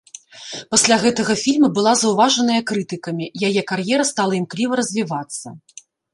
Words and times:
Пасля 0.75 0.95
гэтага 1.03 1.33
фільма 1.41 1.69
была 1.75 1.93
заўважаная 2.03 2.57
крытыкамі, 2.73 3.25
яе 3.51 3.61
кар'ера 3.75 4.03
стала 4.13 4.33
імкліва 4.41 4.73
развівацца. 4.83 5.47